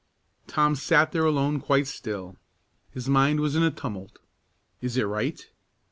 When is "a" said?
3.61-3.69